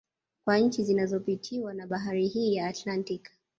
[0.45, 3.31] Kwa nchi zinazopitiwa na Bahari hii ya Atlantiki